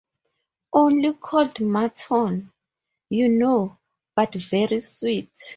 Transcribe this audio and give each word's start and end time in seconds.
Only 0.73 1.13
cold 1.21 1.59
mutton, 1.61 2.51
you 3.11 3.29
know, 3.29 3.77
but 4.15 4.33
very 4.33 4.79
sweet. 4.79 5.29